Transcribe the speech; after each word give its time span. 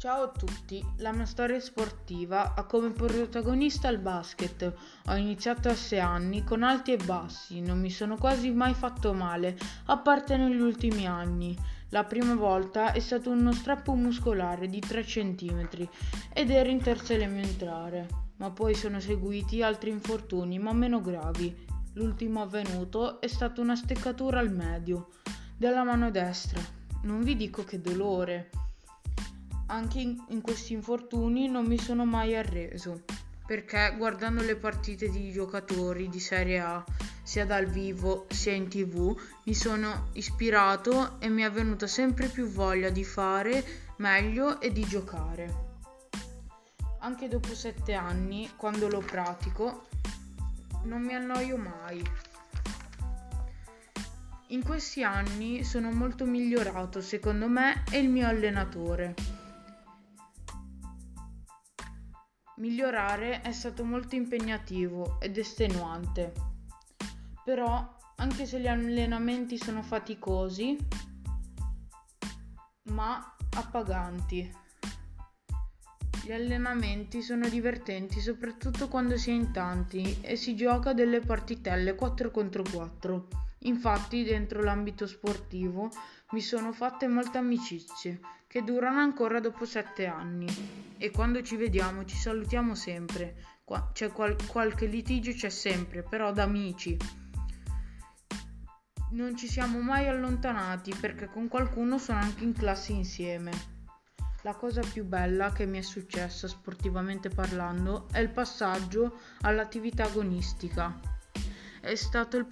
Ciao 0.00 0.22
a 0.22 0.28
tutti, 0.28 0.82
la 1.00 1.12
mia 1.12 1.26
storia 1.26 1.60
sportiva 1.60 2.54
ha 2.54 2.64
come 2.64 2.88
protagonista 2.88 3.90
il 3.90 3.98
basket. 3.98 4.72
Ho 5.08 5.14
iniziato 5.14 5.68
a 5.68 5.74
6 5.74 5.98
anni 6.00 6.42
con 6.42 6.62
alti 6.62 6.92
e 6.92 6.96
bassi, 6.96 7.60
non 7.60 7.78
mi 7.78 7.90
sono 7.90 8.16
quasi 8.16 8.50
mai 8.50 8.72
fatto 8.72 9.12
male, 9.12 9.58
a 9.84 9.98
parte 9.98 10.38
negli 10.38 10.58
ultimi 10.58 11.06
anni. 11.06 11.54
La 11.90 12.04
prima 12.04 12.34
volta 12.34 12.92
è 12.92 12.98
stato 12.98 13.28
uno 13.28 13.52
strappo 13.52 13.92
muscolare 13.92 14.68
di 14.68 14.80
3 14.80 15.02
cm 15.02 15.68
ed 16.32 16.48
ero 16.50 16.70
in 16.70 16.80
terza 16.80 17.12
elementare, 17.12 18.08
ma 18.36 18.50
poi 18.50 18.72
sono 18.72 19.00
seguiti 19.00 19.62
altri 19.62 19.90
infortuni 19.90 20.58
ma 20.58 20.72
meno 20.72 21.02
gravi. 21.02 21.54
L'ultimo 21.92 22.40
avvenuto 22.40 23.20
è 23.20 23.26
stata 23.26 23.60
una 23.60 23.76
steccatura 23.76 24.38
al 24.38 24.50
medio 24.50 25.10
della 25.58 25.84
mano 25.84 26.10
destra. 26.10 26.62
Non 27.02 27.22
vi 27.22 27.36
dico 27.36 27.64
che 27.64 27.82
dolore 27.82 28.48
anche 29.70 30.00
in, 30.00 30.22
in 30.28 30.40
questi 30.40 30.72
infortuni 30.72 31.48
non 31.48 31.64
mi 31.64 31.78
sono 31.78 32.04
mai 32.04 32.36
arreso, 32.36 33.04
perché 33.46 33.94
guardando 33.96 34.42
le 34.42 34.56
partite 34.56 35.08
di 35.08 35.30
giocatori 35.30 36.08
di 36.08 36.18
Serie 36.18 36.58
A, 36.58 36.84
sia 37.22 37.46
dal 37.46 37.66
vivo 37.66 38.26
sia 38.28 38.52
in 38.52 38.68
tv, 38.68 39.16
mi 39.44 39.54
sono 39.54 40.08
ispirato 40.14 41.20
e 41.20 41.28
mi 41.28 41.42
è 41.42 41.50
venuta 41.50 41.86
sempre 41.86 42.26
più 42.26 42.46
voglia 42.48 42.90
di 42.90 43.04
fare 43.04 43.64
meglio 43.98 44.60
e 44.60 44.72
di 44.72 44.84
giocare. 44.84 45.68
Anche 46.98 47.28
dopo 47.28 47.54
sette 47.54 47.94
anni, 47.94 48.50
quando 48.56 48.88
lo 48.88 48.98
pratico, 48.98 49.86
non 50.82 51.02
mi 51.02 51.14
annoio 51.14 51.56
mai. 51.56 52.02
In 54.48 54.64
questi 54.64 55.04
anni 55.04 55.62
sono 55.62 55.92
molto 55.92 56.24
migliorato, 56.24 57.00
secondo 57.00 57.46
me, 57.46 57.84
e 57.90 57.98
il 58.00 58.08
mio 58.08 58.26
allenatore. 58.26 59.39
Migliorare 62.60 63.40
è 63.40 63.52
stato 63.52 63.84
molto 63.84 64.16
impegnativo 64.16 65.18
ed 65.18 65.38
estenuante, 65.38 66.34
però 67.42 67.96
anche 68.16 68.44
se 68.44 68.60
gli 68.60 68.66
allenamenti 68.66 69.56
sono 69.56 69.82
faticosi, 69.82 70.76
ma 72.90 73.34
appaganti. 73.56 74.52
Gli 76.22 76.32
allenamenti 76.32 77.22
sono 77.22 77.48
divertenti 77.48 78.20
soprattutto 78.20 78.88
quando 78.88 79.16
si 79.16 79.30
è 79.30 79.32
in 79.32 79.52
tanti 79.52 80.18
e 80.20 80.36
si 80.36 80.54
gioca 80.54 80.92
delle 80.92 81.20
partitelle 81.20 81.94
4 81.94 82.30
contro 82.30 82.62
4. 82.70 83.28
Infatti 83.60 84.22
dentro 84.22 84.62
l'ambito 84.62 85.06
sportivo 85.06 85.88
mi 86.32 86.42
sono 86.42 86.72
fatte 86.72 87.08
molte 87.08 87.38
amicizie 87.38 88.20
che 88.46 88.62
durano 88.62 89.00
ancora 89.00 89.40
dopo 89.40 89.64
sette 89.64 90.04
anni 90.04 90.89
e 91.02 91.10
quando 91.10 91.40
ci 91.40 91.56
vediamo 91.56 92.04
ci 92.04 92.14
salutiamo 92.14 92.74
sempre. 92.74 93.34
Qua, 93.64 93.90
c'è 93.94 94.12
qual- 94.12 94.36
qualche 94.46 94.84
litigio, 94.84 95.32
c'è 95.32 95.48
sempre, 95.48 96.02
però 96.02 96.30
da 96.30 96.42
amici. 96.42 96.94
Non 99.12 99.34
ci 99.34 99.48
siamo 99.48 99.80
mai 99.80 100.08
allontanati 100.08 100.94
perché 101.00 101.30
con 101.30 101.48
qualcuno 101.48 101.96
sono 101.96 102.18
anche 102.18 102.44
in 102.44 102.52
classe 102.52 102.92
insieme. 102.92 103.50
La 104.42 104.54
cosa 104.54 104.82
più 104.82 105.06
bella 105.06 105.52
che 105.52 105.64
mi 105.64 105.78
è 105.78 105.82
successa 105.82 106.46
sportivamente 106.46 107.30
parlando 107.30 108.06
è 108.12 108.18
il 108.18 108.28
passaggio 108.28 109.20
all'attività 109.40 110.04
agonistica. 110.04 111.00
È 111.80 111.94
stato 111.94 112.36
il, 112.36 112.46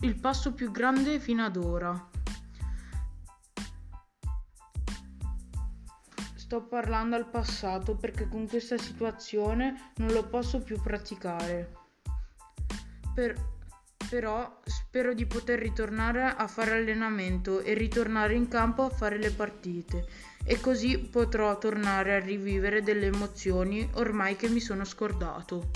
il 0.00 0.18
passo 0.18 0.54
più 0.54 0.70
grande 0.70 1.20
fino 1.20 1.44
ad 1.44 1.56
ora 1.56 2.08
Sto 6.50 6.62
parlando 6.62 7.14
al 7.14 7.28
passato 7.28 7.94
perché 7.94 8.26
con 8.26 8.48
questa 8.48 8.76
situazione 8.76 9.92
non 9.98 10.10
lo 10.10 10.24
posso 10.24 10.58
più 10.58 10.80
praticare. 10.82 11.74
Per, 13.14 13.36
però 14.08 14.58
spero 14.64 15.14
di 15.14 15.26
poter 15.26 15.60
ritornare 15.60 16.24
a 16.24 16.48
fare 16.48 16.72
allenamento 16.72 17.60
e 17.60 17.74
ritornare 17.74 18.34
in 18.34 18.48
campo 18.48 18.82
a 18.82 18.90
fare 18.90 19.16
le 19.18 19.30
partite 19.30 20.04
e 20.44 20.58
così 20.58 20.98
potrò 20.98 21.56
tornare 21.56 22.16
a 22.16 22.18
rivivere 22.18 22.82
delle 22.82 23.06
emozioni 23.06 23.88
ormai 23.94 24.34
che 24.34 24.48
mi 24.48 24.58
sono 24.58 24.84
scordato. 24.84 25.70